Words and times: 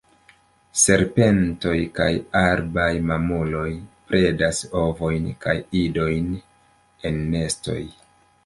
Serpentoj 0.83 1.73
kaj 1.99 2.07
arbaj 2.39 2.87
mamuloj 3.11 3.67
predas 4.13 4.63
ovojn 4.87 5.29
kaj 5.47 5.57
idojn 5.85 6.35
en 7.11 7.25
nestoj. 7.37 7.81